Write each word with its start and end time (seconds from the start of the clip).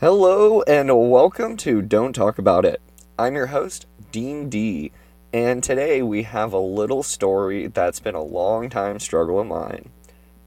Hello 0.00 0.60
and 0.62 0.88
welcome 1.08 1.56
to 1.58 1.80
Don't 1.80 2.14
Talk 2.14 2.36
About 2.36 2.64
It. 2.64 2.82
I'm 3.16 3.36
your 3.36 3.46
host, 3.46 3.86
Dean 4.10 4.50
D, 4.50 4.90
and 5.32 5.62
today 5.62 6.02
we 6.02 6.24
have 6.24 6.52
a 6.52 6.58
little 6.58 7.04
story 7.04 7.68
that's 7.68 8.00
been 8.00 8.16
a 8.16 8.20
long 8.22 8.68
time 8.68 8.98
struggle 8.98 9.38
of 9.38 9.46
mine, 9.46 9.90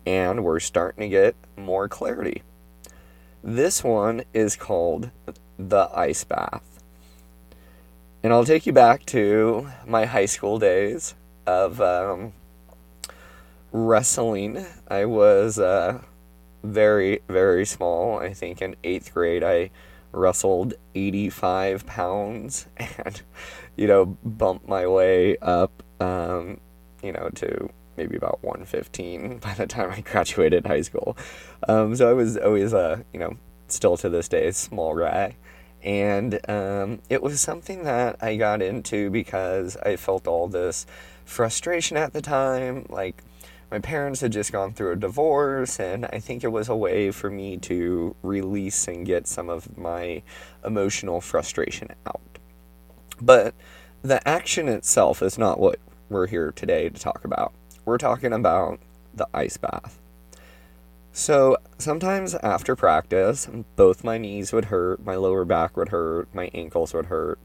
and 0.05 0.43
we're 0.43 0.59
starting 0.59 0.99
to 1.03 1.07
get 1.07 1.33
more 1.55 1.87
clarity. 1.87 2.43
This 3.41 3.85
one 3.85 4.25
is 4.33 4.57
called 4.57 5.11
The 5.57 5.89
Ice 5.95 6.25
Bath. 6.25 6.83
And 8.21 8.33
I'll 8.33 8.45
take 8.45 8.65
you 8.65 8.73
back 8.73 9.05
to 9.07 9.69
my 9.87 10.03
high 10.03 10.25
school 10.25 10.59
days 10.59 11.15
of 11.45 11.79
um, 11.79 12.33
wrestling. 13.71 14.65
I 14.89 15.05
was 15.05 15.57
uh, 15.57 16.01
very, 16.63 17.21
very 17.27 17.65
small. 17.65 18.19
I 18.19 18.33
think 18.33 18.61
in 18.61 18.75
eighth 18.83 19.13
grade, 19.13 19.43
I 19.43 19.71
wrestled 20.11 20.73
85 20.95 21.85
pounds 21.85 22.67
and, 22.77 23.21
you 23.75 23.87
know, 23.87 24.05
bumped 24.05 24.67
my 24.67 24.87
way 24.87 25.37
up, 25.37 25.83
um, 25.99 26.59
you 27.03 27.11
know, 27.11 27.29
to 27.35 27.69
maybe 27.97 28.15
about 28.15 28.43
115 28.43 29.37
by 29.43 29.53
the 29.53 29.67
time 29.67 29.91
I 29.91 30.01
graduated 30.01 30.65
high 30.65 30.81
school. 30.81 31.17
Um, 31.67 31.95
so 31.95 32.09
I 32.09 32.13
was 32.13 32.37
always, 32.37 32.73
uh, 32.73 33.01
you 33.13 33.19
know, 33.19 33.37
still 33.67 33.97
to 33.97 34.09
this 34.09 34.27
day, 34.27 34.51
small 34.51 34.95
guy. 34.95 35.35
And 35.83 36.39
um, 36.49 37.01
it 37.09 37.21
was 37.21 37.39
something 37.39 37.83
that 37.83 38.21
I 38.21 38.35
got 38.35 38.61
into 38.61 39.09
because 39.09 39.77
I 39.77 39.95
felt 39.95 40.27
all 40.27 40.47
this 40.47 40.85
frustration 41.23 41.97
at 41.97 42.13
the 42.13 42.21
time. 42.21 42.85
Like, 42.89 43.23
my 43.69 43.79
parents 43.79 44.21
had 44.21 44.31
just 44.31 44.51
gone 44.51 44.73
through 44.73 44.93
a 44.93 44.95
divorce, 44.95 45.79
and 45.79 46.05
I 46.05 46.19
think 46.19 46.43
it 46.43 46.51
was 46.51 46.69
a 46.69 46.75
way 46.75 47.11
for 47.11 47.29
me 47.29 47.57
to 47.57 48.15
release 48.21 48.87
and 48.87 49.05
get 49.05 49.27
some 49.27 49.49
of 49.49 49.77
my 49.77 50.21
emotional 50.63 51.19
frustration 51.19 51.89
out. 52.05 52.21
But 53.21 53.53
the 54.01 54.25
action 54.27 54.69
itself 54.69 55.21
is 55.21 55.37
not 55.37 55.59
what 55.59 55.79
we're 56.09 56.27
here 56.27 56.51
today 56.51 56.87
to 56.87 56.99
talk 56.99 57.25
about. 57.25 57.53
We're 57.83 57.97
talking 57.97 58.31
about 58.31 58.79
the 59.13 59.27
ice 59.33 59.57
bath. 59.57 59.99
So 61.11 61.57
sometimes 61.77 62.35
after 62.35 62.75
practice, 62.75 63.49
both 63.75 64.03
my 64.03 64.17
knees 64.17 64.53
would 64.53 64.65
hurt, 64.65 65.03
my 65.03 65.15
lower 65.15 65.45
back 65.45 65.75
would 65.75 65.89
hurt, 65.89 66.33
my 66.33 66.49
ankles 66.53 66.93
would 66.93 67.07
hurt. 67.07 67.39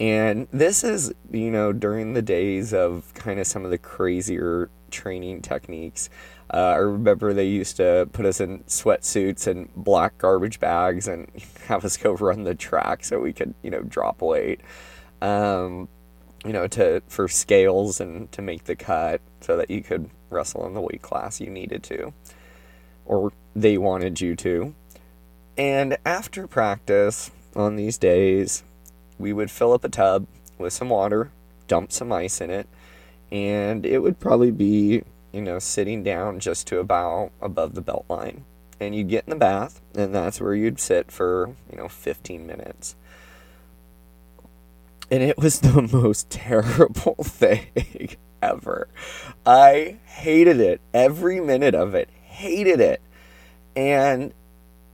And 0.00 0.48
this 0.50 0.82
is, 0.82 1.12
you 1.30 1.50
know, 1.50 1.74
during 1.74 2.14
the 2.14 2.22
days 2.22 2.72
of 2.72 3.12
kind 3.12 3.38
of 3.38 3.46
some 3.46 3.66
of 3.66 3.70
the 3.70 3.76
crazier 3.76 4.70
training 4.90 5.42
techniques. 5.42 6.08
Uh, 6.52 6.56
I 6.56 6.76
remember 6.76 7.34
they 7.34 7.46
used 7.46 7.76
to 7.76 8.08
put 8.12 8.24
us 8.24 8.40
in 8.40 8.60
sweatsuits 8.60 9.46
and 9.46 9.72
black 9.76 10.16
garbage 10.16 10.58
bags 10.58 11.06
and 11.06 11.30
have 11.66 11.84
us 11.84 11.98
go 11.98 12.12
run 12.14 12.44
the 12.44 12.54
track 12.54 13.04
so 13.04 13.20
we 13.20 13.34
could, 13.34 13.54
you 13.62 13.70
know, 13.70 13.82
drop 13.82 14.22
weight. 14.22 14.62
Um, 15.20 15.88
you 16.46 16.54
know, 16.54 16.66
to 16.68 17.02
for 17.06 17.28
scales 17.28 18.00
and 18.00 18.32
to 18.32 18.40
make 18.40 18.64
the 18.64 18.74
cut 18.74 19.20
so 19.42 19.58
that 19.58 19.70
you 19.70 19.82
could 19.82 20.08
wrestle 20.30 20.66
in 20.66 20.72
the 20.72 20.80
weight 20.80 21.02
class 21.02 21.38
you 21.38 21.50
needed 21.50 21.82
to, 21.82 22.14
or 23.04 23.30
they 23.54 23.76
wanted 23.76 24.22
you 24.22 24.34
to. 24.36 24.74
And 25.58 25.98
after 26.06 26.46
practice 26.46 27.30
on 27.54 27.76
these 27.76 27.98
days, 27.98 28.62
we 29.20 29.32
would 29.32 29.50
fill 29.50 29.72
up 29.72 29.84
a 29.84 29.88
tub 29.88 30.26
with 30.58 30.72
some 30.72 30.88
water, 30.88 31.30
dump 31.68 31.92
some 31.92 32.12
ice 32.12 32.40
in 32.40 32.50
it, 32.50 32.66
and 33.30 33.86
it 33.86 33.98
would 33.98 34.18
probably 34.18 34.50
be, 34.50 35.02
you 35.32 35.40
know, 35.40 35.58
sitting 35.58 36.02
down 36.02 36.40
just 36.40 36.66
to 36.68 36.78
about 36.78 37.30
above 37.40 37.74
the 37.74 37.80
belt 37.80 38.04
line. 38.08 38.44
And 38.80 38.94
you'd 38.94 39.08
get 39.08 39.24
in 39.24 39.30
the 39.30 39.36
bath, 39.36 39.80
and 39.94 40.14
that's 40.14 40.40
where 40.40 40.54
you'd 40.54 40.80
sit 40.80 41.12
for, 41.12 41.54
you 41.70 41.76
know, 41.76 41.88
15 41.88 42.46
minutes. 42.46 42.96
And 45.10 45.22
it 45.22 45.36
was 45.36 45.60
the 45.60 45.82
most 45.92 46.30
terrible 46.30 47.16
thing 47.22 48.16
ever. 48.42 48.88
I 49.44 49.96
hated 50.06 50.60
it. 50.60 50.80
Every 50.94 51.40
minute 51.40 51.74
of 51.74 51.94
it. 51.94 52.08
Hated 52.22 52.80
it. 52.80 53.02
And 53.76 54.32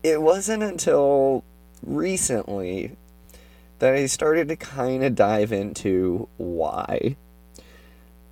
it 0.03 0.21
wasn't 0.21 0.63
until 0.63 1.45
recently 1.83 2.97
that 3.79 3.95
I 3.95 4.07
started 4.07 4.49
to 4.49 4.57
kind 4.57 5.05
of 5.05 5.15
dive 5.15 5.53
into 5.53 6.29
why. 6.37 7.17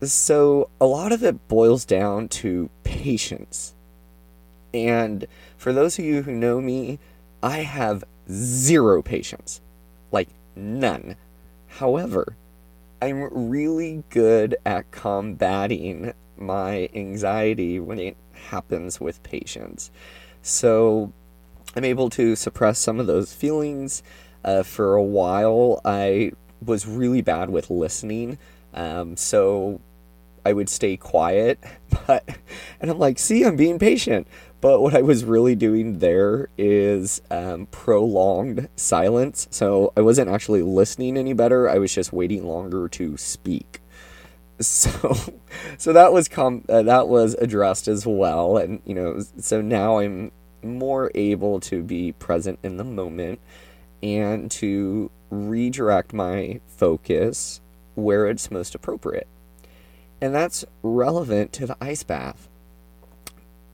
So, 0.03 0.69
a 0.81 0.87
lot 0.87 1.13
of 1.13 1.23
it 1.23 1.49
boils 1.49 1.85
down 1.85 2.29
to 2.29 2.69
patience. 2.83 3.75
And 4.73 5.27
for 5.57 5.73
those 5.73 5.99
of 5.99 6.05
you 6.05 6.23
who 6.23 6.33
know 6.33 6.61
me, 6.61 6.99
I 7.43 7.59
have 7.59 8.05
zero 8.31 9.03
patience. 9.03 9.61
Like, 10.11 10.29
none. 10.57 11.17
However, 11.69 12.37
I'm 13.01 13.51
really 13.51 14.05
good 14.11 14.57
at 14.67 14.91
combating 14.91 16.13
my 16.37 16.89
anxiety 16.95 17.79
when 17.79 17.99
it 17.99 18.17
happens 18.33 19.01
with 19.01 19.23
patience. 19.23 19.91
So, 20.43 21.13
I'm 21.77 21.85
able 21.85 22.11
to 22.11 22.37
suppress 22.37 22.79
some 22.79 23.01
of 23.01 23.07
those 23.07 23.33
feelings. 23.33 24.03
Uh, 24.45 24.63
for 24.63 24.95
a 24.95 25.03
while, 25.03 25.81
I 25.85 26.33
was 26.65 26.87
really 26.87 27.23
bad 27.23 27.51
with 27.51 27.71
listening. 27.71 28.39
Um, 28.75 29.17
so 29.17 29.81
I 30.45 30.53
would 30.53 30.69
stay 30.69 30.97
quiet, 30.97 31.59
but 32.07 32.29
and 32.81 32.91
I'm 32.91 32.99
like, 32.99 33.19
see, 33.19 33.45
I'm 33.45 33.57
being 33.57 33.79
patient. 33.79 34.27
But 34.61 34.81
what 34.81 34.95
I 34.95 35.03
was 35.03 35.25
really 35.25 35.55
doing 35.55 35.99
there 35.99 36.49
is 36.57 37.21
um, 37.31 37.67
prolonged 37.67 38.69
silence. 38.77 39.47
So 39.51 39.93
I 39.95 40.01
wasn't 40.01 40.31
actually 40.31 40.63
listening 40.63 41.19
any 41.19 41.35
better. 41.35 41.69
I 41.69 41.79
was 41.79 41.95
just 41.95 42.15
waiting 42.15 42.47
longer 42.47 42.89
to 42.89 43.17
speak. 43.17 43.81
So, 44.61 45.17
so 45.79 45.93
that 45.93 46.13
was 46.13 46.29
com- 46.29 46.65
uh, 46.69 46.83
that 46.83 47.09
was 47.09 47.35
addressed 47.35 47.89
as 47.89 48.07
well, 48.07 48.57
and 48.57 48.81
you 48.87 48.95
know, 48.95 49.21
so 49.39 49.61
now 49.61 49.99
I'm 49.99 50.31
more 50.63 51.11
able 51.17 51.59
to 51.61 51.83
be 51.83 52.13
present 52.13 52.61
in 52.63 52.77
the 52.77 52.85
moment 52.85 53.41
and 54.05 54.51
to 54.51 55.11
redirect 55.31 56.13
my 56.13 56.61
focus 56.67 57.63
where 57.95 58.27
it's 58.27 58.51
most 58.51 58.75
appropriate. 58.75 59.27
And 60.21 60.35
that's 60.35 60.67
relevant 60.83 61.55
to 61.55 61.67
the 61.67 61.77
ice 61.81 62.03
bath. 62.03 62.47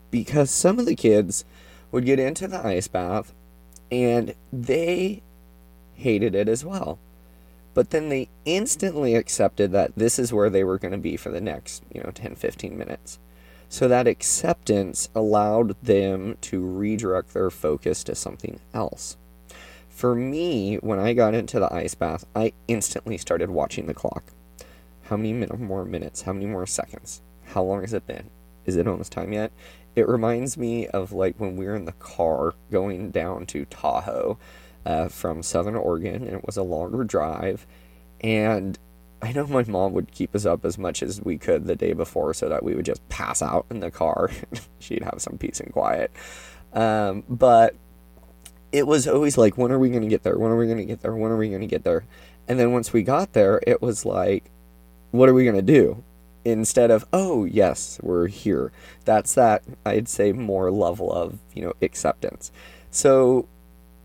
Because 0.09 0.49
some 0.49 0.79
of 0.79 0.85
the 0.85 0.95
kids 0.95 1.43
would 1.91 2.05
get 2.05 2.17
into 2.17 2.47
the 2.47 2.65
ice 2.65 2.87
bath 2.87 3.33
and 3.91 4.33
they 4.53 5.21
hated 5.95 6.33
it 6.33 6.47
as 6.47 6.63
well. 6.63 6.97
But 7.73 7.89
then 7.89 8.07
they 8.07 8.29
instantly 8.45 9.15
accepted 9.15 9.73
that 9.73 9.91
this 9.97 10.17
is 10.17 10.31
where 10.31 10.49
they 10.49 10.63
were 10.63 10.79
going 10.79 10.93
to 10.93 10.97
be 10.97 11.17
for 11.17 11.29
the 11.29 11.41
next, 11.41 11.83
you 11.93 12.01
know, 12.01 12.11
10, 12.11 12.35
15 12.35 12.77
minutes. 12.77 13.19
So 13.67 13.89
that 13.89 14.07
acceptance 14.07 15.09
allowed 15.13 15.75
them 15.81 16.37
to 16.41 16.65
redirect 16.65 17.33
their 17.33 17.49
focus 17.49 18.03
to 18.05 18.15
something 18.15 18.61
else. 18.73 19.17
For 20.01 20.15
me, 20.15 20.77
when 20.77 20.97
I 20.97 21.13
got 21.13 21.35
into 21.35 21.59
the 21.59 21.71
ice 21.71 21.93
bath, 21.93 22.25
I 22.35 22.53
instantly 22.67 23.19
started 23.19 23.51
watching 23.51 23.85
the 23.85 23.93
clock. 23.93 24.23
How 25.03 25.15
many 25.15 25.31
more 25.31 25.85
minutes? 25.85 26.23
How 26.23 26.33
many 26.33 26.47
more 26.47 26.65
seconds? 26.65 27.21
How 27.45 27.61
long 27.61 27.81
has 27.81 27.93
it 27.93 28.07
been? 28.07 28.31
Is 28.65 28.77
it 28.77 28.87
almost 28.87 29.11
time 29.11 29.31
yet? 29.31 29.51
It 29.95 30.07
reminds 30.07 30.57
me 30.57 30.87
of 30.87 31.11
like 31.11 31.39
when 31.39 31.55
we 31.55 31.67
were 31.67 31.75
in 31.75 31.85
the 31.85 31.91
car 31.91 32.55
going 32.71 33.11
down 33.11 33.45
to 33.45 33.65
Tahoe 33.65 34.39
uh, 34.87 35.07
from 35.07 35.43
Southern 35.43 35.75
Oregon, 35.75 36.23
and 36.23 36.33
it 36.33 36.47
was 36.47 36.57
a 36.57 36.63
longer 36.63 37.03
drive. 37.03 37.67
And 38.21 38.79
I 39.21 39.33
know 39.33 39.45
my 39.45 39.65
mom 39.65 39.93
would 39.93 40.11
keep 40.11 40.33
us 40.33 40.47
up 40.47 40.65
as 40.65 40.79
much 40.79 41.03
as 41.03 41.21
we 41.21 41.37
could 41.37 41.67
the 41.67 41.75
day 41.75 41.93
before 41.93 42.33
so 42.33 42.49
that 42.49 42.63
we 42.63 42.73
would 42.73 42.85
just 42.85 43.07
pass 43.09 43.43
out 43.43 43.67
in 43.69 43.81
the 43.81 43.91
car. 43.91 44.31
She'd 44.79 45.03
have 45.03 45.21
some 45.21 45.37
peace 45.37 45.59
and 45.59 45.71
quiet. 45.71 46.09
Um, 46.73 47.23
but 47.29 47.75
it 48.71 48.87
was 48.87 49.07
always 49.07 49.37
like, 49.37 49.57
when 49.57 49.71
are 49.71 49.79
we 49.79 49.89
going 49.89 50.01
to 50.01 50.07
get 50.07 50.23
there? 50.23 50.37
When 50.37 50.51
are 50.51 50.57
we 50.57 50.65
going 50.65 50.77
to 50.77 50.85
get 50.85 51.01
there? 51.01 51.15
When 51.15 51.31
are 51.31 51.37
we 51.37 51.49
going 51.49 51.61
to 51.61 51.67
get 51.67 51.83
there? 51.83 52.05
And 52.47 52.59
then 52.59 52.71
once 52.71 52.93
we 52.93 53.03
got 53.03 53.33
there, 53.33 53.61
it 53.67 53.81
was 53.81 54.05
like, 54.05 54.49
what 55.11 55.29
are 55.29 55.33
we 55.33 55.43
going 55.43 55.55
to 55.55 55.61
do? 55.61 56.03
Instead 56.43 56.89
of, 56.89 57.05
oh, 57.13 57.45
yes, 57.45 57.99
we're 58.01 58.27
here. 58.27 58.71
That's 59.05 59.33
that, 59.35 59.63
I'd 59.85 60.07
say, 60.07 60.31
more 60.31 60.71
level 60.71 61.11
of, 61.11 61.37
you 61.53 61.63
know, 61.63 61.73
acceptance. 61.81 62.51
So 62.89 63.47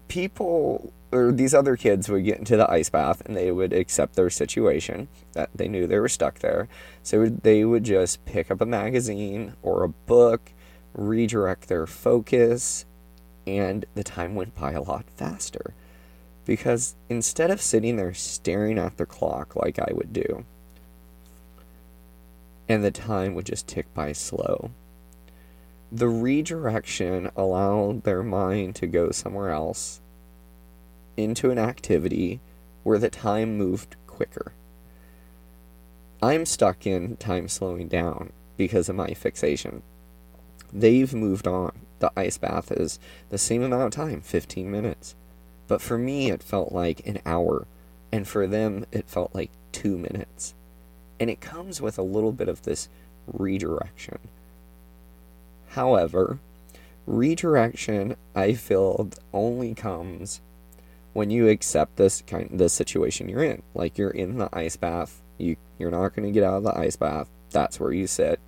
people 0.09 0.93
or 1.13 1.33
these 1.33 1.55
other 1.55 1.77
kids 1.77 2.09
would 2.09 2.25
get 2.25 2.39
into 2.39 2.57
the 2.57 2.71
ice 2.71 2.91
bath 2.91 3.23
and 3.25 3.37
they 3.37 3.51
would 3.51 3.73
accept 3.73 4.15
their 4.15 4.29
situation 4.29 5.09
that 5.33 5.51
they 5.55 5.69
knew 5.69 5.87
they 5.87 5.99
were 5.99 6.09
stuck 6.09 6.41
there. 6.41 6.69
So 7.03 7.27
they 7.27 7.65
would 7.65 7.85
just 7.85 8.25
pick 8.25 8.51
up 8.51 8.61
a 8.61 8.67
magazine 8.67 9.55
or 9.63 9.83
a 9.85 9.89
book, 9.89 10.53
redirect 10.95 11.69
their 11.69 11.87
focus, 11.87 12.85
and 13.47 13.85
the 13.95 14.05
time 14.05 14.35
went 14.35 14.55
by 14.55 14.73
a 14.73 14.83
lot 14.83 15.05
faster. 15.17 15.75
Because 16.45 16.95
instead 17.09 17.51
of 17.51 17.61
sitting 17.61 17.97
there 17.97 18.15
staring 18.15 18.79
at 18.79 18.97
the 18.97 19.07
clock 19.07 19.57
like 19.57 19.79
I 19.79 19.93
would 19.93 20.13
do, 20.13 20.45
and 22.69 22.85
the 22.85 22.91
time 22.91 23.35
would 23.35 23.47
just 23.47 23.67
tick 23.67 23.93
by 23.95 24.13
slow. 24.13 24.71
The 25.93 26.09
redirection 26.09 27.31
allowed 27.37 28.03
their 28.03 28.23
mind 28.23 28.75
to 28.77 28.87
go 28.87 29.11
somewhere 29.13 29.51
else 29.51 30.01
into 31.17 31.51
an 31.51 31.59
activity 31.59 32.41
where 32.83 32.99
the 32.99 33.11
time 33.11 33.57
moved 33.57 33.97
quicker. 34.07 34.53
I'm 36.23 36.47
stuck 36.47 36.87
in 36.87 37.17
time 37.17 37.49
slowing 37.49 37.89
down 37.89 38.33
because 38.57 38.89
of 38.89 38.97
my 38.97 39.15
fixation. 39.15 39.83
They've 40.73 41.13
moved 41.15 41.47
on. 41.47 41.73
The 41.99 42.13
ice 42.17 42.39
bath 42.39 42.71
is 42.71 42.99
the 43.31 43.39
same 43.39 43.63
amount 43.63 43.83
of 43.85 43.91
time, 43.91 44.21
15 44.21 44.71
minutes. 44.71 45.15
But 45.69 45.81
for 45.81 45.99
me, 45.99 46.31
it 46.31 46.43
felt 46.43 46.73
like 46.73 47.07
an 47.07 47.19
hour. 47.27 47.67
And 48.13 48.29
for 48.29 48.47
them, 48.47 48.87
it 48.93 49.09
felt 49.09 49.35
like 49.35 49.51
two 49.73 49.97
minutes. 49.97 50.55
And 51.19 51.31
it 51.31 51.41
comes 51.41 51.81
with 51.81 51.99
a 51.99 52.03
little 52.03 52.33
bit 52.33 52.49
of 52.49 52.63
this 52.63 52.89
redirection. 53.27 54.19
However, 55.71 56.39
redirection, 57.07 58.17
I 58.35 58.55
feel, 58.55 59.11
only 59.33 59.75
comes 59.75 60.41
when 61.13 61.31
you 61.31 61.49
accept 61.49 61.97
this 61.97 62.23
kind 62.27 62.51
the 62.53 62.69
situation 62.69 63.29
you're 63.29 63.43
in. 63.43 63.63
Like 63.75 63.97
you're 63.97 64.11
in 64.11 64.39
the 64.39 64.51
ice 64.53 64.77
bath, 64.77 65.23
you 65.39 65.57
you're 65.79 65.91
not 65.91 66.15
going 66.15 66.27
to 66.27 66.33
get 66.33 66.45
out 66.45 66.59
of 66.59 66.63
the 66.63 66.79
ice 66.79 66.97
bath. 66.97 67.29
That's 67.51 67.81
where 67.81 67.93
you 67.93 68.07
sit. 68.07 68.39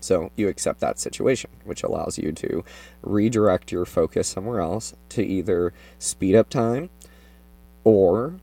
So 0.00 0.30
you 0.36 0.48
accept 0.48 0.80
that 0.80 0.98
situation, 0.98 1.50
which 1.64 1.82
allows 1.82 2.18
you 2.18 2.32
to 2.32 2.64
redirect 3.02 3.72
your 3.72 3.84
focus 3.84 4.28
somewhere 4.28 4.60
else 4.60 4.94
to 5.10 5.24
either 5.24 5.72
speed 5.98 6.34
up 6.34 6.48
time 6.48 6.90
or, 7.84 8.34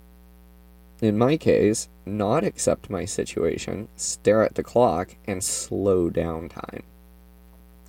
in 1.02 1.18
my 1.18 1.38
case, 1.38 1.90
not 2.06 2.44
accept 2.44 2.90
my 2.90 3.06
situation, 3.06 3.88
stare 3.96 4.44
at 4.44 4.56
the 4.56 4.64
clock, 4.64 5.16
and 5.26 5.44
slow 5.44 6.10
down 6.10 6.50
time, 6.50 6.84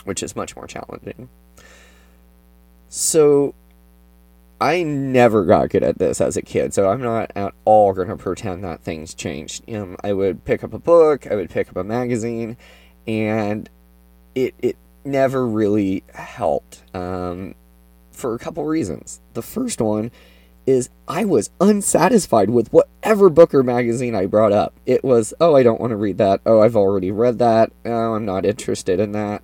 which 0.05 0.23
is 0.23 0.37
much 0.37 0.55
more 0.55 0.67
challenging. 0.67 1.29
So 2.89 3.55
I 4.61 4.85
never 4.85 5.45
got 5.45 5.71
good 5.71 5.83
at 5.83 5.99
this 5.99 6.21
as 6.21 6.37
a 6.37 6.43
kid, 6.43 6.73
so 6.73 6.89
I'm 6.89 7.03
not 7.03 7.33
at 7.35 7.55
all 7.65 7.93
going 7.93 8.09
to 8.09 8.17
pretend 8.17 8.63
that 8.63 8.83
things 8.83 9.15
changed. 9.15 9.65
I 10.03 10.13
would 10.13 10.45
pick 10.45 10.63
up 10.63 10.73
a 10.73 10.79
book, 10.79 11.27
I 11.27 11.35
would 11.35 11.51
pick 11.51 11.69
up 11.69 11.77
a 11.77 11.85
magazine, 11.85 12.57
and 13.07 13.69
it 14.35 14.55
it 14.61 14.77
never 15.05 15.47
really 15.47 16.03
helped 16.15 16.83
um, 16.95 17.55
for 18.11 18.35
a 18.35 18.39
couple 18.39 18.65
reasons. 18.65 19.21
The 19.35 19.43
first 19.43 19.81
one 19.81 20.11
is 20.67 20.89
I 21.07 21.25
was 21.25 21.51
unsatisfied 21.61 22.51
with 22.51 22.73
whatever 22.73 23.29
book 23.29 23.55
or 23.55 23.63
magazine 23.63 24.15
I 24.15 24.27
brought 24.27 24.53
up. 24.53 24.73
It 24.87 25.05
was, 25.05 25.35
oh, 25.41 25.55
I 25.55 25.63
don't 25.63 25.81
want 25.81 25.91
to 25.91 25.97
read 25.97 26.19
that. 26.19 26.41
Oh, 26.47 26.61
I've 26.61 26.77
already 26.77 27.11
read 27.11 27.39
that. 27.39 27.71
Oh, 27.85 28.15
I'm 28.15 28.25
not 28.25 28.47
interested 28.47 28.99
in 28.99 29.13
that. 29.13 29.43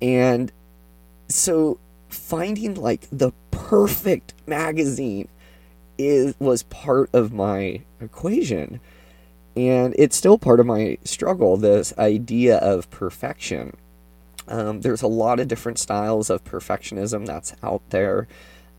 And 0.00 0.50
so 1.28 1.78
finding 2.08 2.74
like 2.74 3.06
the 3.12 3.32
perfect 3.50 4.34
magazine 4.46 5.28
is 5.98 6.34
was 6.38 6.62
part 6.64 7.10
of 7.12 7.32
my 7.32 7.80
equation 8.00 8.80
and 9.56 9.94
it's 9.98 10.16
still 10.16 10.38
part 10.38 10.60
of 10.60 10.66
my 10.66 10.98
struggle 11.04 11.56
this 11.56 11.96
idea 11.98 12.58
of 12.58 12.90
perfection. 12.90 13.76
Um, 14.48 14.82
there's 14.82 15.02
a 15.02 15.08
lot 15.08 15.40
of 15.40 15.48
different 15.48 15.78
styles 15.78 16.30
of 16.30 16.44
perfectionism 16.44 17.26
that's 17.26 17.54
out 17.62 17.82
there 17.90 18.28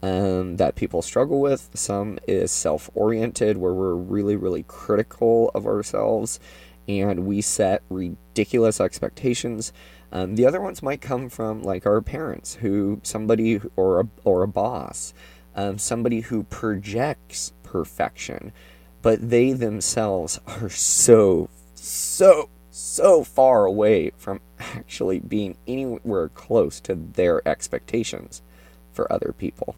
um, 0.01 0.57
that 0.57 0.75
people 0.75 1.01
struggle 1.01 1.41
with. 1.41 1.69
Some 1.73 2.19
is 2.27 2.51
self-oriented 2.51 3.57
where 3.57 3.73
we're 3.73 3.95
really 3.95 4.35
really 4.35 4.63
critical 4.63 5.51
of 5.53 5.65
ourselves 5.65 6.39
and 6.87 7.25
we 7.25 7.41
set 7.41 7.81
ridiculous 7.89 8.79
expectations. 8.79 9.73
Um, 10.11 10.35
the 10.35 10.45
other 10.45 10.61
ones 10.61 10.81
might 10.81 11.01
come 11.01 11.29
from 11.29 11.63
like 11.63 11.85
our 11.85 12.01
parents, 12.01 12.55
who 12.55 13.01
somebody 13.03 13.59
or 13.75 13.99
a, 13.99 14.07
or 14.23 14.43
a 14.43 14.47
boss, 14.47 15.13
um, 15.55 15.77
somebody 15.77 16.21
who 16.21 16.43
projects 16.43 17.51
perfection, 17.63 18.53
but 19.01 19.29
they 19.29 19.53
themselves 19.53 20.39
are 20.47 20.69
so 20.69 21.49
so 21.75 22.49
so 22.71 23.23
far 23.23 23.65
away 23.65 24.11
from 24.17 24.39
actually 24.59 25.19
being 25.19 25.57
anywhere 25.67 26.29
close 26.29 26.79
to 26.81 26.95
their 26.95 27.47
expectations 27.47 28.41
for 28.93 29.11
other 29.11 29.33
people. 29.37 29.75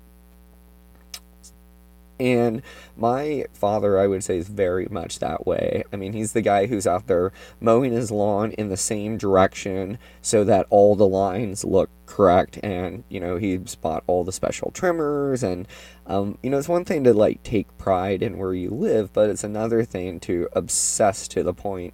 And 2.19 2.61
my 2.97 3.45
father, 3.53 3.97
I 3.97 4.07
would 4.07 4.23
say, 4.23 4.37
is 4.37 4.49
very 4.49 4.87
much 4.91 5.19
that 5.19 5.47
way. 5.47 5.83
I 5.93 5.95
mean, 5.95 6.13
he's 6.13 6.33
the 6.33 6.41
guy 6.41 6.65
who's 6.65 6.85
out 6.85 7.07
there 7.07 7.31
mowing 7.61 7.93
his 7.93 8.11
lawn 8.11 8.51
in 8.53 8.69
the 8.69 8.77
same 8.77 9.17
direction 9.17 9.97
so 10.21 10.43
that 10.43 10.67
all 10.69 10.95
the 10.95 11.07
lines 11.07 11.63
look 11.63 11.89
correct. 12.05 12.59
And, 12.61 13.03
you 13.07 13.19
know, 13.19 13.37
he's 13.37 13.75
bought 13.75 14.03
all 14.05 14.23
the 14.23 14.33
special 14.33 14.71
trimmers. 14.71 15.43
And, 15.43 15.67
um, 16.07 16.37
you 16.43 16.49
know, 16.49 16.57
it's 16.57 16.67
one 16.67 16.85
thing 16.85 17.05
to, 17.05 17.13
like, 17.13 17.41
take 17.43 17.77
pride 17.77 18.21
in 18.21 18.37
where 18.37 18.53
you 18.53 18.69
live, 18.69 19.13
but 19.13 19.29
it's 19.29 19.43
another 19.43 19.85
thing 19.85 20.19
to 20.21 20.49
obsess 20.53 21.27
to 21.29 21.43
the 21.43 21.53
point 21.53 21.93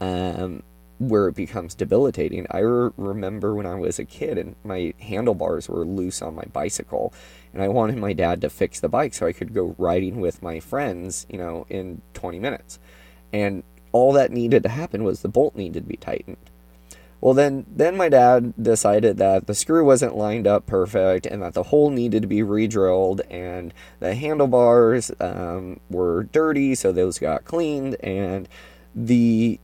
um, 0.00 0.62
where 0.98 1.28
it 1.28 1.34
becomes 1.34 1.74
debilitating. 1.74 2.46
I 2.50 2.58
re- 2.58 2.90
remember 2.96 3.54
when 3.54 3.66
I 3.66 3.76
was 3.76 3.98
a 3.98 4.04
kid 4.04 4.36
and 4.36 4.56
my 4.64 4.94
handlebars 5.00 5.68
were 5.68 5.84
loose 5.84 6.22
on 6.22 6.34
my 6.34 6.44
bicycle 6.52 7.12
and 7.52 7.62
I 7.62 7.68
wanted 7.68 7.98
my 7.98 8.12
dad 8.12 8.40
to 8.42 8.50
fix 8.50 8.80
the 8.80 8.88
bike 8.88 9.14
so 9.14 9.26
I 9.26 9.32
could 9.32 9.54
go 9.54 9.74
riding 9.78 10.20
with 10.20 10.42
my 10.42 10.60
friends, 10.60 11.26
you 11.30 11.38
know, 11.38 11.66
in 11.68 12.02
20 12.14 12.38
minutes. 12.38 12.78
And 13.32 13.62
all 13.92 14.12
that 14.12 14.32
needed 14.32 14.62
to 14.64 14.68
happen 14.68 15.04
was 15.04 15.22
the 15.22 15.28
bolt 15.28 15.54
needed 15.54 15.84
to 15.84 15.88
be 15.88 15.96
tightened. 15.96 16.36
Well, 17.20 17.34
then, 17.34 17.66
then 17.68 17.96
my 17.96 18.08
dad 18.08 18.54
decided 18.60 19.16
that 19.16 19.48
the 19.48 19.54
screw 19.54 19.84
wasn't 19.84 20.16
lined 20.16 20.46
up 20.46 20.66
perfect 20.66 21.26
and 21.26 21.42
that 21.42 21.54
the 21.54 21.64
hole 21.64 21.90
needed 21.90 22.22
to 22.22 22.28
be 22.28 22.44
re-drilled 22.44 23.22
and 23.28 23.74
the 23.98 24.14
handlebars 24.14 25.10
um, 25.18 25.80
were 25.90 26.24
dirty, 26.24 26.76
so 26.76 26.92
those 26.92 27.18
got 27.18 27.44
cleaned 27.44 27.96
and 28.04 28.48
the 28.94 29.58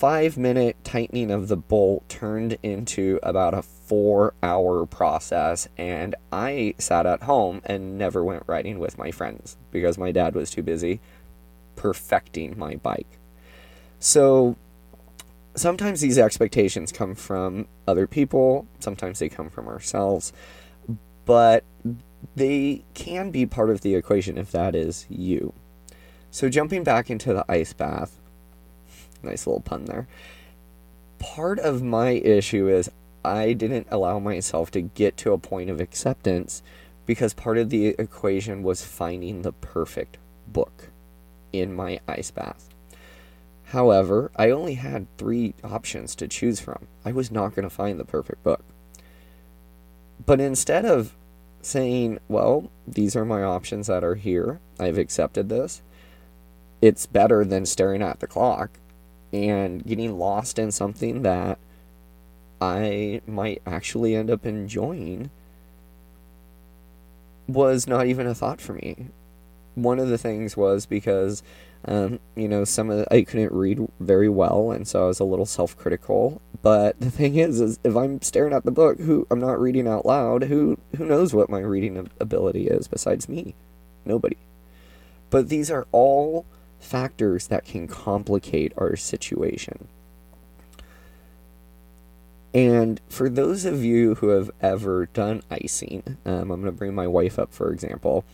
five 0.00 0.38
minute 0.38 0.82
tightening 0.82 1.30
of 1.30 1.48
the 1.48 1.58
bolt 1.58 2.08
turned 2.08 2.56
into 2.62 3.20
about 3.22 3.52
a 3.52 3.60
four 3.60 4.32
hour 4.42 4.86
process. 4.86 5.68
And 5.76 6.14
I 6.32 6.74
sat 6.78 7.04
at 7.04 7.24
home 7.24 7.60
and 7.66 7.98
never 7.98 8.24
went 8.24 8.44
riding 8.46 8.78
with 8.78 8.96
my 8.96 9.10
friends 9.10 9.58
because 9.70 9.98
my 9.98 10.10
dad 10.10 10.34
was 10.34 10.50
too 10.50 10.62
busy 10.62 11.00
perfecting 11.76 12.58
my 12.58 12.76
bike. 12.76 13.18
So 13.98 14.56
sometimes 15.54 16.00
these 16.00 16.16
expectations 16.16 16.92
come 16.92 17.14
from 17.14 17.68
other 17.86 18.06
people, 18.06 18.66
sometimes 18.78 19.18
they 19.18 19.28
come 19.28 19.50
from 19.50 19.68
ourselves, 19.68 20.32
but 21.26 21.62
they 22.36 22.84
can 22.94 23.30
be 23.30 23.44
part 23.44 23.68
of 23.68 23.82
the 23.82 23.94
equation 23.96 24.38
if 24.38 24.50
that 24.52 24.74
is 24.74 25.04
you. 25.10 25.52
So, 26.30 26.48
jumping 26.48 26.84
back 26.84 27.10
into 27.10 27.34
the 27.34 27.44
ice 27.48 27.72
bath, 27.72 28.19
Nice 29.22 29.46
little 29.46 29.60
pun 29.60 29.84
there. 29.84 30.06
Part 31.18 31.58
of 31.58 31.82
my 31.82 32.10
issue 32.10 32.68
is 32.68 32.90
I 33.24 33.52
didn't 33.52 33.86
allow 33.90 34.18
myself 34.18 34.70
to 34.72 34.80
get 34.80 35.16
to 35.18 35.32
a 35.32 35.38
point 35.38 35.68
of 35.68 35.80
acceptance 35.80 36.62
because 37.06 37.34
part 37.34 37.58
of 37.58 37.70
the 37.70 37.88
equation 37.88 38.62
was 38.62 38.84
finding 38.84 39.42
the 39.42 39.52
perfect 39.52 40.16
book 40.46 40.88
in 41.52 41.74
my 41.74 42.00
ice 42.08 42.30
bath. 42.30 42.68
However, 43.66 44.30
I 44.34 44.50
only 44.50 44.74
had 44.74 45.06
three 45.16 45.54
options 45.62 46.14
to 46.16 46.28
choose 46.28 46.60
from. 46.60 46.88
I 47.04 47.12
was 47.12 47.30
not 47.30 47.54
going 47.54 47.68
to 47.68 47.74
find 47.74 48.00
the 48.00 48.04
perfect 48.04 48.42
book. 48.42 48.64
But 50.24 50.40
instead 50.40 50.84
of 50.84 51.14
saying, 51.62 52.18
well, 52.28 52.70
these 52.86 53.14
are 53.14 53.24
my 53.24 53.42
options 53.42 53.86
that 53.86 54.02
are 54.02 54.16
here, 54.16 54.60
I've 54.78 54.98
accepted 54.98 55.48
this, 55.48 55.82
it's 56.82 57.06
better 57.06 57.44
than 57.44 57.66
staring 57.66 58.02
at 58.02 58.20
the 58.20 58.26
clock 58.26 58.70
and 59.32 59.84
getting 59.84 60.18
lost 60.18 60.58
in 60.58 60.70
something 60.70 61.22
that 61.22 61.58
I 62.60 63.22
might 63.26 63.62
actually 63.66 64.14
end 64.14 64.30
up 64.30 64.44
enjoying 64.44 65.30
was 67.46 67.86
not 67.86 68.06
even 68.06 68.26
a 68.26 68.34
thought 68.34 68.60
for 68.60 68.74
me. 68.74 69.06
One 69.74 69.98
of 69.98 70.08
the 70.08 70.18
things 70.18 70.56
was 70.56 70.84
because, 70.84 71.42
um, 71.86 72.20
you 72.34 72.48
know, 72.48 72.64
some 72.64 72.90
of 72.90 72.98
the, 72.98 73.14
I 73.14 73.22
couldn't 73.22 73.52
read 73.52 73.88
very 73.98 74.28
well, 74.28 74.70
and 74.72 74.86
so 74.86 75.04
I 75.04 75.06
was 75.06 75.20
a 75.20 75.24
little 75.24 75.46
self-critical. 75.46 76.40
But 76.62 77.00
the 77.00 77.10
thing 77.10 77.36
is, 77.36 77.60
is 77.60 77.78
if 77.82 77.96
I'm 77.96 78.20
staring 78.20 78.52
at 78.52 78.64
the 78.64 78.70
book, 78.70 78.98
who 79.00 79.26
I'm 79.30 79.40
not 79.40 79.60
reading 79.60 79.88
out 79.88 80.04
loud, 80.04 80.44
who 80.44 80.78
who 80.96 81.06
knows 81.06 81.32
what 81.32 81.48
my 81.48 81.60
reading 81.60 82.10
ability 82.20 82.66
is 82.66 82.88
besides 82.88 83.28
me? 83.28 83.54
Nobody. 84.04 84.36
But 85.30 85.48
these 85.48 85.70
are 85.70 85.86
all 85.92 86.44
factors 86.80 87.46
that 87.48 87.64
can 87.64 87.86
complicate 87.86 88.72
our 88.76 88.96
situation. 88.96 89.88
And 92.52 93.00
for 93.08 93.28
those 93.28 93.64
of 93.64 93.84
you 93.84 94.16
who 94.16 94.28
have 94.30 94.50
ever 94.60 95.06
done 95.06 95.42
icing, 95.50 96.16
um, 96.26 96.50
I'm 96.50 96.60
going 96.60 96.64
to 96.64 96.72
bring 96.72 96.94
my 96.94 97.06
wife 97.06 97.38
up 97.38 97.52
for 97.52 97.72
example. 97.72 98.24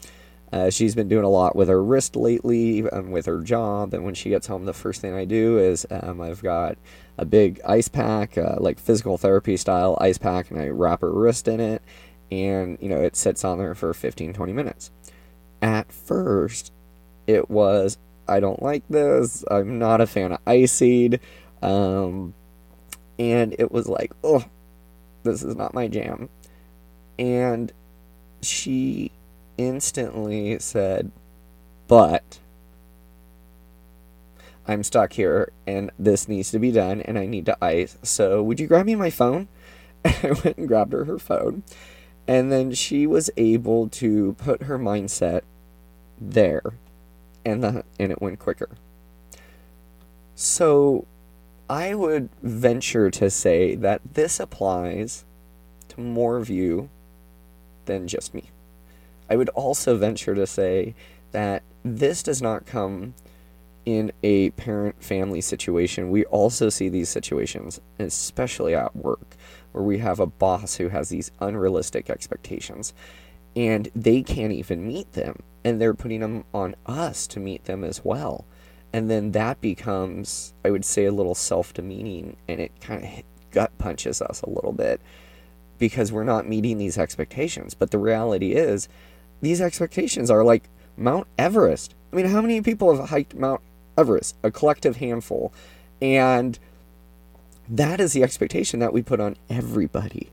Uh, 0.52 0.70
she's 0.70 0.94
been 0.94 1.08
doing 1.08 1.24
a 1.24 1.28
lot 1.28 1.56
with 1.56 1.68
her 1.68 1.82
wrist 1.82 2.14
lately 2.14 2.88
um, 2.90 3.10
with 3.10 3.26
her 3.26 3.40
job. 3.40 3.92
And 3.92 4.04
when 4.04 4.14
she 4.14 4.30
gets 4.30 4.46
home, 4.46 4.64
the 4.64 4.72
first 4.72 5.00
thing 5.00 5.14
I 5.14 5.24
do 5.24 5.58
is 5.58 5.86
um, 5.90 6.20
I've 6.20 6.42
got 6.42 6.78
a 7.18 7.24
big 7.24 7.60
ice 7.66 7.88
pack, 7.88 8.38
uh, 8.38 8.56
like 8.58 8.78
physical 8.78 9.18
therapy 9.18 9.56
style 9.56 9.98
ice 10.00 10.18
pack, 10.18 10.50
and 10.50 10.60
I 10.60 10.68
wrap 10.68 11.00
her 11.00 11.12
wrist 11.12 11.48
in 11.48 11.60
it. 11.60 11.82
And, 12.30 12.78
you 12.80 12.88
know, 12.88 13.00
it 13.00 13.16
sits 13.16 13.44
on 13.44 13.58
there 13.58 13.74
for 13.74 13.92
15, 13.92 14.32
20 14.32 14.52
minutes. 14.52 14.90
at 15.62 15.90
first, 15.90 16.72
it 17.26 17.50
was, 17.50 17.98
I 18.28 18.40
don't 18.40 18.62
like 18.62 18.82
this. 18.88 19.44
I'm 19.50 19.78
not 19.78 20.00
a 20.00 20.06
fan 20.06 20.32
of 20.32 20.44
Iceseed. 20.44 21.20
Um, 21.62 22.34
and 23.18 23.54
it 23.58 23.70
was 23.70 23.88
like, 23.88 24.12
oh, 24.22 24.44
this 25.22 25.42
is 25.42 25.56
not 25.56 25.74
my 25.74 25.88
jam. 25.88 26.28
And 27.18 27.72
she 28.42 29.12
instantly 29.56 30.58
said, 30.58 31.10
but 31.88 32.40
I'm 34.66 34.82
stuck 34.82 35.12
here 35.12 35.52
and 35.66 35.90
this 35.98 36.28
needs 36.28 36.50
to 36.50 36.58
be 36.58 36.72
done 36.72 37.00
and 37.00 37.18
I 37.18 37.26
need 37.26 37.46
to 37.46 37.64
ice. 37.64 37.96
So 38.02 38.42
would 38.42 38.60
you 38.60 38.66
grab 38.66 38.86
me 38.86 38.94
my 38.94 39.10
phone? 39.10 39.48
And 40.04 40.16
I 40.24 40.32
went 40.44 40.58
and 40.58 40.68
grabbed 40.68 40.92
her 40.92 41.04
her 41.04 41.18
phone. 41.18 41.62
And 42.28 42.50
then 42.50 42.72
she 42.72 43.06
was 43.06 43.30
able 43.36 43.88
to 43.90 44.34
put 44.34 44.64
her 44.64 44.78
mindset 44.78 45.42
there 46.20 46.62
and 47.46 47.62
the 47.62 47.84
and 47.98 48.12
it 48.12 48.20
went 48.20 48.38
quicker. 48.38 48.68
So 50.34 51.06
I 51.70 51.94
would 51.94 52.28
venture 52.42 53.10
to 53.12 53.30
say 53.30 53.74
that 53.76 54.02
this 54.12 54.38
applies 54.38 55.24
to 55.88 56.00
more 56.00 56.36
of 56.36 56.50
you 56.50 56.90
than 57.86 58.08
just 58.08 58.34
me. 58.34 58.50
I 59.30 59.36
would 59.36 59.48
also 59.50 59.96
venture 59.96 60.34
to 60.34 60.46
say 60.46 60.94
that 61.32 61.62
this 61.84 62.22
does 62.22 62.42
not 62.42 62.66
come 62.66 63.14
in 63.84 64.12
a 64.24 64.50
parent 64.50 65.00
family 65.02 65.40
situation, 65.40 66.10
we 66.10 66.24
also 66.24 66.68
see 66.68 66.88
these 66.88 67.08
situations, 67.08 67.80
especially 68.00 68.74
at 68.74 68.96
work, 68.96 69.36
where 69.70 69.84
we 69.84 69.98
have 69.98 70.18
a 70.18 70.26
boss 70.26 70.74
who 70.74 70.88
has 70.88 71.08
these 71.08 71.30
unrealistic 71.38 72.10
expectations 72.10 72.92
and 73.56 73.90
they 73.96 74.22
can't 74.22 74.52
even 74.52 74.86
meet 74.86 75.12
them. 75.12 75.40
And 75.64 75.80
they're 75.80 75.94
putting 75.94 76.20
them 76.20 76.44
on 76.54 76.76
us 76.86 77.26
to 77.28 77.40
meet 77.40 77.64
them 77.64 77.82
as 77.82 78.04
well. 78.04 78.44
And 78.92 79.10
then 79.10 79.32
that 79.32 79.60
becomes, 79.60 80.54
I 80.64 80.70
would 80.70 80.84
say, 80.84 81.06
a 81.06 81.12
little 81.12 81.34
self 81.34 81.74
demeaning 81.74 82.36
and 82.46 82.60
it 82.60 82.80
kind 82.80 83.04
of 83.04 83.10
gut 83.50 83.76
punches 83.78 84.22
us 84.22 84.42
a 84.42 84.50
little 84.50 84.72
bit 84.72 85.00
because 85.78 86.12
we're 86.12 86.24
not 86.24 86.48
meeting 86.48 86.78
these 86.78 86.98
expectations. 86.98 87.74
But 87.74 87.90
the 87.90 87.98
reality 87.98 88.52
is, 88.52 88.88
these 89.40 89.60
expectations 89.60 90.30
are 90.30 90.44
like 90.44 90.68
Mount 90.96 91.26
Everest. 91.36 91.94
I 92.12 92.16
mean, 92.16 92.26
how 92.26 92.40
many 92.40 92.60
people 92.60 92.94
have 92.94 93.10
hiked 93.10 93.34
Mount 93.34 93.60
Everest, 93.96 94.36
a 94.42 94.50
collective 94.50 94.96
handful. 94.96 95.52
And 96.00 96.58
that 97.68 98.00
is 98.00 98.12
the 98.12 98.22
expectation 98.22 98.80
that 98.80 98.92
we 98.92 99.02
put 99.02 99.20
on 99.20 99.36
everybody. 99.48 100.30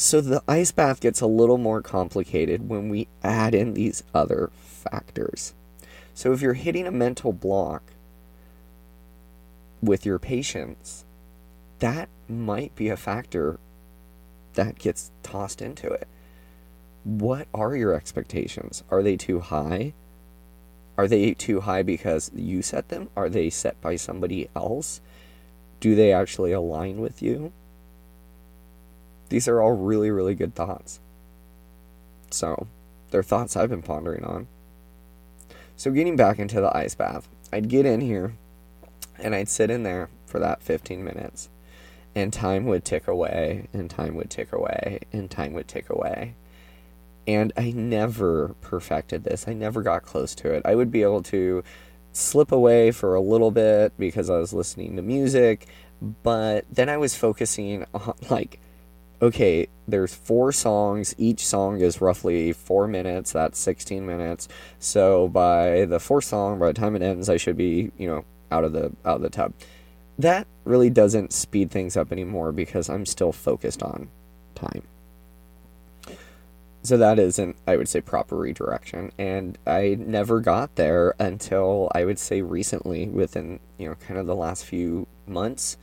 So 0.00 0.20
the 0.20 0.44
ice 0.46 0.70
bath 0.70 1.00
gets 1.00 1.20
a 1.20 1.26
little 1.26 1.58
more 1.58 1.82
complicated 1.82 2.68
when 2.68 2.88
we 2.88 3.08
add 3.24 3.52
in 3.52 3.74
these 3.74 4.04
other 4.14 4.52
factors. 4.54 5.54
So 6.14 6.32
if 6.32 6.40
you're 6.40 6.54
hitting 6.54 6.86
a 6.86 6.92
mental 6.92 7.32
block 7.32 7.82
with 9.82 10.06
your 10.06 10.20
patience, 10.20 11.04
that 11.80 12.08
might 12.28 12.76
be 12.76 12.88
a 12.90 12.96
factor 12.96 13.58
that 14.54 14.78
gets 14.78 15.10
tossed 15.24 15.60
into 15.60 15.88
it. 15.88 16.06
What 17.02 17.48
are 17.52 17.74
your 17.74 17.92
expectations? 17.92 18.84
Are 18.92 19.02
they 19.02 19.16
too 19.16 19.40
high? 19.40 19.94
Are 20.96 21.08
they 21.08 21.34
too 21.34 21.62
high 21.62 21.82
because 21.82 22.30
you 22.36 22.62
set 22.62 22.88
them? 22.88 23.10
Are 23.16 23.28
they 23.28 23.50
set 23.50 23.80
by 23.80 23.96
somebody 23.96 24.48
else? 24.54 25.00
Do 25.80 25.96
they 25.96 26.12
actually 26.12 26.52
align 26.52 27.00
with 27.00 27.20
you? 27.20 27.52
These 29.28 29.48
are 29.48 29.60
all 29.60 29.72
really, 29.72 30.10
really 30.10 30.34
good 30.34 30.54
thoughts. 30.54 31.00
So, 32.30 32.66
they're 33.10 33.22
thoughts 33.22 33.56
I've 33.56 33.70
been 33.70 33.82
pondering 33.82 34.24
on. 34.24 34.46
So, 35.76 35.90
getting 35.90 36.16
back 36.16 36.38
into 36.38 36.60
the 36.60 36.76
ice 36.76 36.94
bath, 36.94 37.28
I'd 37.52 37.68
get 37.68 37.86
in 37.86 38.00
here 38.00 38.34
and 39.18 39.34
I'd 39.34 39.48
sit 39.48 39.70
in 39.70 39.82
there 39.82 40.08
for 40.26 40.38
that 40.38 40.62
15 40.62 41.02
minutes, 41.02 41.48
and 42.14 42.32
time 42.32 42.66
would 42.66 42.84
tick 42.84 43.08
away, 43.08 43.68
and 43.72 43.90
time 43.90 44.14
would 44.14 44.30
tick 44.30 44.52
away, 44.52 45.00
and 45.12 45.30
time 45.30 45.52
would 45.54 45.68
tick 45.68 45.90
away. 45.90 46.34
And 47.26 47.52
I 47.56 47.72
never 47.72 48.54
perfected 48.60 49.24
this. 49.24 49.46
I 49.46 49.52
never 49.52 49.82
got 49.82 50.02
close 50.02 50.34
to 50.36 50.52
it. 50.52 50.62
I 50.64 50.74
would 50.74 50.90
be 50.90 51.02
able 51.02 51.22
to 51.24 51.62
slip 52.12 52.52
away 52.52 52.90
for 52.90 53.14
a 53.14 53.20
little 53.20 53.50
bit 53.50 53.92
because 53.98 54.30
I 54.30 54.38
was 54.38 54.52
listening 54.52 54.96
to 54.96 55.02
music, 55.02 55.66
but 56.00 56.64
then 56.70 56.88
I 56.88 56.96
was 56.96 57.14
focusing 57.14 57.84
on 57.92 58.14
like 58.30 58.60
okay, 59.20 59.68
there's 59.86 60.14
four 60.14 60.52
songs. 60.52 61.14
Each 61.18 61.46
song 61.46 61.80
is 61.80 62.00
roughly 62.00 62.52
four 62.52 62.86
minutes. 62.86 63.32
That's 63.32 63.58
16 63.58 64.06
minutes. 64.06 64.48
So 64.78 65.28
by 65.28 65.84
the 65.86 66.00
fourth 66.00 66.24
song, 66.24 66.58
by 66.58 66.68
the 66.68 66.74
time 66.74 66.94
it 66.94 67.02
ends, 67.02 67.28
I 67.28 67.36
should 67.36 67.56
be, 67.56 67.90
you 67.96 68.08
know, 68.08 68.24
out 68.50 68.64
of 68.64 68.72
the 68.72 68.92
out 69.04 69.16
of 69.16 69.22
the 69.22 69.30
tub. 69.30 69.52
That 70.18 70.46
really 70.64 70.90
doesn't 70.90 71.32
speed 71.32 71.70
things 71.70 71.96
up 71.96 72.10
anymore 72.12 72.52
because 72.52 72.88
I'm 72.88 73.06
still 73.06 73.32
focused 73.32 73.82
on 73.82 74.08
time. 74.54 74.82
So 76.82 76.96
that 76.96 77.18
isn't, 77.18 77.56
I 77.66 77.76
would 77.76 77.88
say, 77.88 78.00
proper 78.00 78.36
redirection. 78.36 79.12
And 79.18 79.58
I 79.66 79.96
never 79.98 80.40
got 80.40 80.76
there 80.76 81.14
until 81.18 81.90
I 81.94 82.04
would 82.04 82.18
say 82.18 82.40
recently, 82.40 83.08
within, 83.08 83.60
you 83.78 83.88
know, 83.88 83.94
kind 83.96 84.18
of 84.18 84.26
the 84.26 84.36
last 84.36 84.64
few 84.64 85.06
months, 85.26 85.76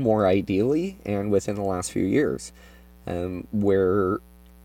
more 0.00 0.26
ideally, 0.26 0.98
and 1.04 1.30
within 1.30 1.56
the 1.56 1.62
last 1.62 1.92
few 1.92 2.04
years, 2.04 2.52
um, 3.06 3.46
where 3.52 4.18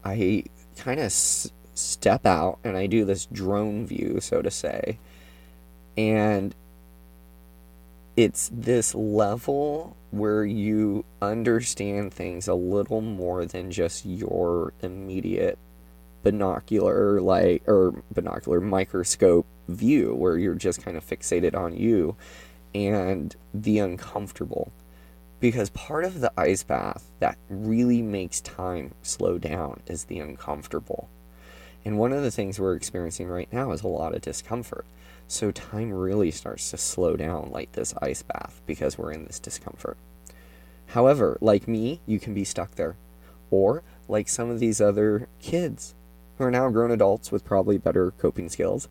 I 0.04 0.44
kind 0.78 1.00
of 1.00 1.08
s- 1.08 1.52
step 1.74 2.26
out 2.26 2.60
and 2.64 2.78
I 2.78 2.88
do 2.88 3.06
this 3.06 3.26
drone 3.26 3.86
view, 3.86 4.20
so 4.22 4.42
to 4.42 4.52
say. 4.52 4.98
And 5.98 6.56
it's 8.16 8.50
this 8.54 8.94
level 8.96 9.96
where 10.12 10.44
you 10.44 11.06
understand 11.22 12.14
things 12.14 12.48
a 12.48 12.54
little 12.54 13.02
more 13.02 13.46
than 13.46 13.72
just 13.72 14.06
your 14.06 14.74
immediate 14.82 15.58
binocular 16.24 17.22
like 17.22 17.64
or 17.68 18.04
binocular 18.14 18.60
microscope 18.60 19.46
view 19.70 20.14
where 20.14 20.38
you're 20.38 20.56
just 20.56 20.84
kind 20.84 20.98
of 20.98 21.08
fixated 21.08 21.56
on 21.56 21.78
you 21.78 22.16
and 22.76 23.36
the 23.54 23.80
uncomfortable 23.80 24.72
because 25.40 25.70
part 25.70 26.04
of 26.06 26.20
the 26.20 26.32
ice 26.38 26.64
bath 26.64 27.12
that 27.20 27.38
really 27.50 28.02
makes 28.02 28.42
time 28.42 28.94
slow 29.02 29.38
down 29.38 29.82
is 29.88 30.06
the 30.06 30.20
uncomfortable 30.20 31.10
and 31.86 31.98
one 31.98 32.12
of 32.12 32.24
the 32.24 32.32
things 32.32 32.60
we're 32.60 32.76
experiencing 32.76 33.28
right 33.28 33.52
now 33.52 33.72
is 33.72 33.84
a 33.84 33.88
lot 33.88 34.14
of 34.14 34.22
discomfort 34.22 34.86
so 35.30 35.52
time 35.52 35.94
really 35.94 36.32
starts 36.32 36.72
to 36.72 36.78
slow 36.78 37.16
down 37.16 37.52
like 37.52 37.74
this 37.74 37.94
ice 38.02 38.24
bath 38.24 38.62
because 38.66 38.98
we're 38.98 39.12
in 39.12 39.26
this 39.26 39.40
discomfort. 39.40 39.96
However, 40.88 41.38
like 41.40 41.68
me, 41.68 42.02
you 42.08 42.20
can 42.20 42.34
be 42.34 42.44
stuck 42.44 42.72
there. 42.72 42.96
Or 43.52 43.84
like 44.08 44.28
some 44.28 44.50
of 44.50 44.60
these 44.60 44.82
other 44.82 45.30
kids 45.40 45.94
who 46.38 46.46
are 46.46 46.52
now 46.52 46.72
grown 46.72 46.90
adults 46.90 47.32
with 47.32 47.46
probably 47.46 47.78
better 47.78 48.10
coping 48.10 48.50
skills, 48.50 48.90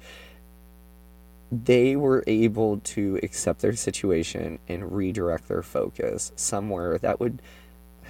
they 1.50 1.96
were 1.96 2.24
able 2.26 2.78
to 2.80 3.18
accept 3.22 3.60
their 3.60 3.74
situation 3.74 4.58
and 4.68 4.92
redirect 4.92 5.48
their 5.48 5.62
focus 5.62 6.32
somewhere 6.36 6.98
that 6.98 7.20
would 7.20 7.40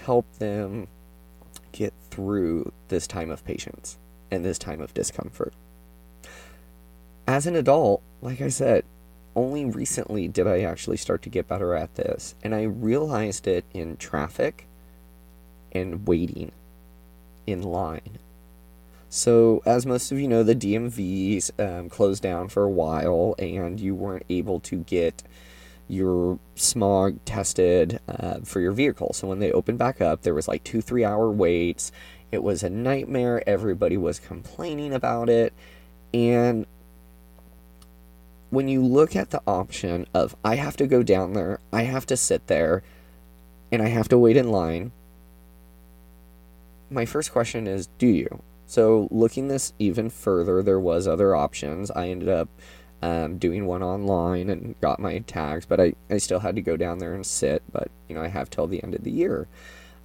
help 0.04 0.30
them 0.34 0.88
get 1.72 1.92
through 2.10 2.72
this 2.88 3.06
time 3.06 3.30
of 3.30 3.44
patience 3.44 3.98
and 4.30 4.44
this 4.44 4.58
time 4.58 4.80
of 4.80 4.92
discomfort 4.94 5.54
as 7.28 7.46
an 7.46 7.54
adult, 7.54 8.02
like 8.22 8.40
I 8.40 8.48
said, 8.48 8.84
only 9.36 9.66
recently 9.66 10.28
did 10.28 10.46
I 10.46 10.62
actually 10.62 10.96
start 10.96 11.20
to 11.22 11.28
get 11.28 11.46
better 11.46 11.74
at 11.74 11.94
this. 11.94 12.34
And 12.42 12.54
I 12.54 12.62
realized 12.62 13.46
it 13.46 13.66
in 13.74 13.98
traffic 13.98 14.66
and 15.70 16.08
waiting 16.08 16.52
in 17.46 17.62
line. 17.62 18.18
So, 19.10 19.62
as 19.64 19.86
most 19.86 20.12
of 20.12 20.20
you 20.20 20.28
know, 20.28 20.42
the 20.42 20.54
DMVs 20.54 21.50
um, 21.58 21.88
closed 21.88 22.22
down 22.22 22.48
for 22.48 22.64
a 22.64 22.70
while 22.70 23.34
and 23.38 23.80
you 23.80 23.94
weren't 23.94 24.26
able 24.28 24.60
to 24.60 24.78
get 24.78 25.22
your 25.88 26.38
smog 26.54 27.24
tested 27.24 28.00
uh, 28.06 28.40
for 28.44 28.60
your 28.60 28.72
vehicle. 28.72 29.14
So, 29.14 29.26
when 29.26 29.38
they 29.38 29.50
opened 29.50 29.78
back 29.78 30.02
up, 30.02 30.22
there 30.22 30.34
was 30.34 30.46
like 30.46 30.62
two, 30.62 30.82
three 30.82 31.04
hour 31.04 31.30
waits. 31.30 31.90
It 32.30 32.42
was 32.42 32.62
a 32.62 32.68
nightmare. 32.68 33.42
Everybody 33.46 33.96
was 33.96 34.18
complaining 34.18 34.92
about 34.92 35.30
it. 35.30 35.54
And 36.12 36.66
when 38.50 38.68
you 38.68 38.82
look 38.82 39.16
at 39.16 39.30
the 39.30 39.42
option 39.46 40.06
of 40.12 40.36
I 40.44 40.56
have 40.56 40.76
to 40.76 40.86
go 40.86 41.02
down 41.02 41.32
there, 41.32 41.60
I 41.72 41.82
have 41.82 42.06
to 42.06 42.16
sit 42.16 42.46
there, 42.46 42.82
and 43.70 43.82
I 43.82 43.88
have 43.88 44.08
to 44.08 44.18
wait 44.18 44.36
in 44.36 44.50
line, 44.50 44.92
my 46.90 47.04
first 47.04 47.32
question 47.32 47.66
is 47.66 47.86
do 47.98 48.06
you? 48.06 48.42
So, 48.68 49.08
looking 49.10 49.48
this 49.48 49.72
even 49.78 50.10
further, 50.10 50.62
there 50.62 50.78
was 50.78 51.08
other 51.08 51.34
options. 51.34 51.90
I 51.90 52.10
ended 52.10 52.28
up 52.28 52.50
um, 53.00 53.38
doing 53.38 53.64
one 53.64 53.82
online 53.82 54.50
and 54.50 54.78
got 54.82 55.00
my 55.00 55.20
tags, 55.20 55.64
but 55.64 55.80
I, 55.80 55.94
I 56.10 56.18
still 56.18 56.40
had 56.40 56.54
to 56.56 56.60
go 56.60 56.76
down 56.76 56.98
there 56.98 57.14
and 57.14 57.24
sit. 57.24 57.62
But, 57.72 57.90
you 58.08 58.14
know, 58.14 58.22
I 58.22 58.28
have 58.28 58.50
till 58.50 58.66
the 58.66 58.82
end 58.82 58.94
of 58.94 59.04
the 59.04 59.10
year. 59.10 59.48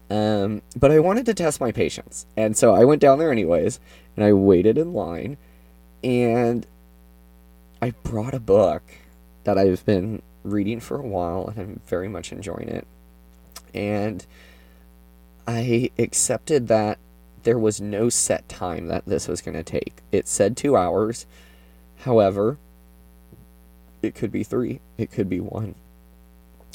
Um, 0.09 0.61
but 0.77 0.91
I 0.91 0.99
wanted 0.99 1.25
to 1.25 1.33
test 1.33 1.59
my 1.59 1.73
patience. 1.73 2.25
And 2.37 2.55
so 2.55 2.73
I 2.73 2.85
went 2.85 3.01
down 3.01 3.19
there 3.19 3.33
anyways, 3.33 3.81
and 4.15 4.23
I 4.23 4.31
waited 4.31 4.77
in 4.77 4.93
line, 4.93 5.35
and 6.01 6.65
I 7.81 7.91
brought 8.03 8.33
a 8.33 8.39
book 8.39 8.83
that 9.43 9.57
I've 9.57 9.85
been 9.85 10.21
reading 10.45 10.79
for 10.79 10.97
a 10.97 11.05
while, 11.05 11.47
and 11.49 11.59
I'm 11.59 11.81
very 11.85 12.07
much 12.07 12.31
enjoying 12.31 12.69
it. 12.69 12.87
And 13.73 14.25
I 15.45 15.89
accepted 15.99 16.69
that 16.69 16.97
there 17.43 17.59
was 17.59 17.81
no 17.81 18.09
set 18.09 18.47
time 18.49 18.87
that 18.87 19.05
this 19.05 19.27
was 19.27 19.41
going 19.41 19.55
to 19.55 19.63
take. 19.63 20.01
It 20.11 20.27
said 20.27 20.57
two 20.57 20.75
hours. 20.75 21.25
However, 21.99 22.57
it 24.01 24.15
could 24.15 24.31
be 24.31 24.43
three, 24.43 24.81
it 24.97 25.11
could 25.11 25.29
be 25.29 25.39
one. 25.39 25.75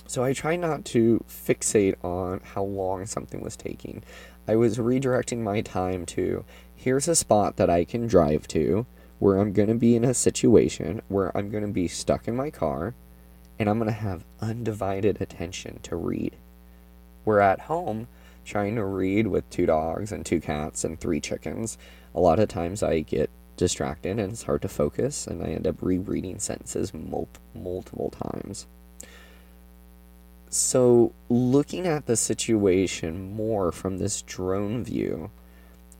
So 0.06 0.24
I 0.24 0.32
try 0.32 0.56
not 0.56 0.86
to 0.86 1.22
fixate 1.28 2.02
on 2.02 2.40
how 2.54 2.62
long 2.62 3.04
something 3.04 3.42
was 3.42 3.56
taking. 3.56 4.02
I 4.46 4.56
was 4.56 4.78
redirecting 4.78 5.40
my 5.40 5.60
time 5.60 6.06
to 6.06 6.44
here's 6.74 7.08
a 7.08 7.14
spot 7.14 7.56
that 7.56 7.68
I 7.68 7.84
can 7.84 8.06
drive 8.06 8.48
to 8.48 8.86
where 9.18 9.38
I'm 9.38 9.52
going 9.52 9.68
to 9.68 9.74
be 9.74 9.96
in 9.96 10.04
a 10.04 10.14
situation 10.14 11.02
where 11.08 11.36
I'm 11.36 11.50
going 11.50 11.66
to 11.66 11.72
be 11.72 11.88
stuck 11.88 12.26
in 12.26 12.36
my 12.36 12.50
car 12.50 12.94
and 13.58 13.68
I'm 13.68 13.78
going 13.78 13.90
to 13.90 14.00
have 14.00 14.24
undivided 14.40 15.20
attention 15.20 15.80
to 15.82 15.96
read. 15.96 16.36
Where 17.24 17.40
at 17.40 17.62
home, 17.62 18.08
trying 18.48 18.74
to 18.76 18.84
read 18.84 19.26
with 19.26 19.48
two 19.50 19.66
dogs 19.66 20.10
and 20.10 20.24
two 20.24 20.40
cats 20.40 20.82
and 20.82 20.98
three 20.98 21.20
chickens, 21.20 21.76
a 22.14 22.20
lot 22.20 22.38
of 22.38 22.48
times 22.48 22.82
I 22.82 23.00
get 23.00 23.30
distracted 23.56 24.18
and 24.18 24.32
it's 24.32 24.44
hard 24.44 24.62
to 24.62 24.68
focus 24.68 25.26
and 25.26 25.42
I 25.42 25.48
end 25.48 25.66
up 25.66 25.82
rereading 25.82 26.38
sentences 26.38 26.94
mul- 26.94 27.28
multiple 27.54 28.10
times. 28.10 28.66
So, 30.50 31.12
looking 31.28 31.86
at 31.86 32.06
the 32.06 32.16
situation 32.16 33.34
more 33.34 33.70
from 33.70 33.98
this 33.98 34.22
drone 34.22 34.82
view 34.82 35.30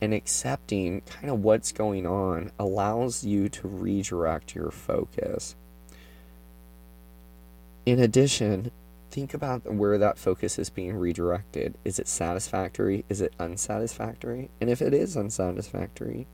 and 0.00 0.14
accepting 0.14 1.02
kind 1.02 1.28
of 1.28 1.44
what's 1.44 1.70
going 1.70 2.06
on 2.06 2.50
allows 2.58 3.24
you 3.24 3.50
to 3.50 3.68
redirect 3.68 4.54
your 4.54 4.70
focus. 4.70 5.54
In 7.84 7.98
addition, 7.98 8.70
think 9.18 9.34
about 9.34 9.74
where 9.74 9.98
that 9.98 10.16
focus 10.16 10.60
is 10.60 10.70
being 10.70 10.94
redirected. 10.94 11.74
Is 11.84 11.98
it 11.98 12.06
satisfactory? 12.06 13.04
Is 13.08 13.20
it 13.20 13.34
unsatisfactory? 13.40 14.48
And 14.60 14.70
if 14.70 14.80
it 14.80 14.94
is 14.94 15.16
unsatisfactory, 15.16 16.28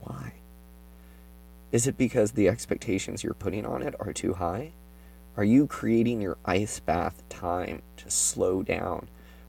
why? 0.00 0.32
Is 1.70 1.86
it 1.86 1.96
because 1.96 2.32
the 2.32 2.48
expectations 2.48 3.22
you're 3.22 3.34
putting 3.34 3.64
on 3.64 3.82
it 3.82 3.94
are 4.00 4.12
too 4.12 4.34
high? 4.34 4.72
Are 5.36 5.44
you 5.44 5.68
creating 5.68 6.20
your 6.20 6.36
ice 6.44 6.80
bath 6.80 7.22
time 7.28 7.82
to 7.98 8.10
slow 8.10 8.64
down? 8.64 9.06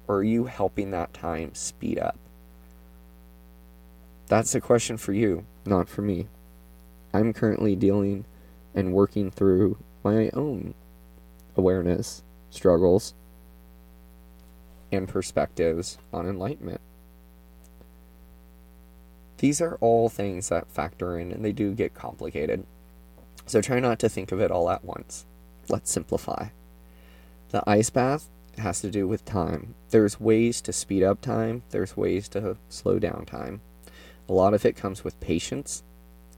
Or 0.08 0.18
are 0.18 0.24
you 0.24 0.46
helping 0.46 0.92
that 0.92 1.12
time 1.12 1.56
speed 1.56 1.98
up? 1.98 2.20
That's 4.28 4.54
a 4.54 4.62
question 4.62 4.98
for 4.98 5.12
you, 5.12 5.44
not 5.66 5.90
for 5.90 6.04
me. 6.04 6.28
I'm 7.16 7.34
currently 7.34 7.76
dealing 7.76 8.26
and 8.76 8.94
working 8.94 9.32
through 9.32 9.78
my 10.04 10.30
own 10.36 10.76
awareness, 11.58 12.22
struggles, 12.56 13.14
and 14.92 15.08
perspectives 15.08 15.98
on 16.14 16.28
enlightenment. 16.28 16.82
These 19.38 19.62
are 19.62 19.78
all 19.82 20.10
things 20.10 20.50
that 20.50 20.72
factor 20.72 21.20
in 21.20 21.32
and 21.32 21.44
they 21.44 21.52
do 21.52 21.74
get 21.74 21.94
complicated. 21.94 22.66
So 23.46 23.62
try 23.62 23.80
not 23.80 24.00
to 24.00 24.10
think 24.10 24.32
of 24.32 24.40
it 24.40 24.52
all 24.52 24.70
at 24.70 24.86
once. 24.86 25.26
Let's 25.68 25.92
simplify. 25.92 26.48
The 27.50 27.64
ice 27.68 27.90
bath 27.90 28.30
has 28.58 28.82
to 28.82 28.90
do 28.90 29.08
with 29.08 29.26
time. 29.26 29.76
There's 29.90 30.20
ways 30.20 30.62
to 30.62 30.74
speed 30.74 31.04
up 31.04 31.22
time, 31.22 31.64
there's 31.72 31.98
ways 31.98 32.30
to 32.30 32.58
slow 32.70 33.00
down 33.00 33.26
time. 33.26 33.62
A 34.28 34.34
lot 34.34 34.54
of 34.54 34.66
it 34.66 34.76
comes 34.76 35.04
with 35.04 35.20
patience, 35.20 35.84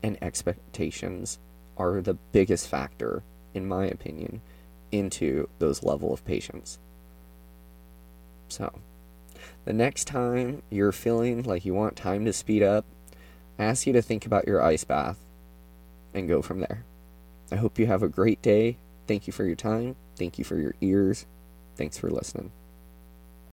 and 0.03 0.17
expectations 0.21 1.39
are 1.77 2.01
the 2.01 2.15
biggest 2.15 2.67
factor, 2.67 3.23
in 3.53 3.67
my 3.67 3.85
opinion, 3.85 4.41
into 4.91 5.49
those 5.59 5.83
level 5.83 6.13
of 6.13 6.25
patience. 6.25 6.79
So, 8.49 8.79
the 9.65 9.73
next 9.73 10.05
time 10.05 10.63
you're 10.69 10.91
feeling 10.91 11.43
like 11.43 11.65
you 11.65 11.73
want 11.73 11.95
time 11.95 12.25
to 12.25 12.33
speed 12.33 12.63
up, 12.63 12.85
I 13.59 13.65
ask 13.65 13.85
you 13.85 13.93
to 13.93 14.01
think 14.01 14.25
about 14.25 14.47
your 14.47 14.61
ice 14.61 14.83
bath 14.83 15.17
and 16.13 16.27
go 16.27 16.41
from 16.41 16.59
there. 16.59 16.85
I 17.51 17.55
hope 17.55 17.79
you 17.79 17.87
have 17.87 18.03
a 18.03 18.09
great 18.09 18.41
day 18.41 18.77
Thank 19.07 19.25
you 19.25 19.33
for 19.33 19.45
your 19.45 19.55
time. 19.55 19.95
Thank 20.17 20.37
you 20.37 20.43
for 20.43 20.57
your 20.57 20.75
ears. 20.81 21.25
Thanks 21.75 21.97
for 21.97 22.09
listening. 22.09 22.51